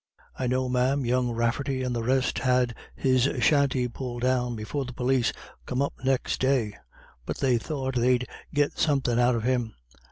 I 0.35 0.47
know, 0.47 0.67
ma'am, 0.67 1.05
young 1.05 1.29
Rafferty 1.29 1.83
and 1.83 1.95
the 1.95 2.01
rest 2.01 2.39
had 2.39 2.73
his 2.95 3.29
shanty 3.41 3.87
pulled 3.87 4.23
down 4.23 4.55
before 4.55 4.83
the 4.83 4.93
pólis 4.93 5.31
come 5.67 5.79
up 5.79 5.93
next 6.03 6.39
day; 6.39 6.75
but 7.23 7.37
they 7.37 7.59
thought 7.59 7.93
they'd 7.93 8.27
git 8.51 8.79
somethin' 8.79 9.19
out 9.19 9.35
of 9.35 9.43
him. 9.43 9.75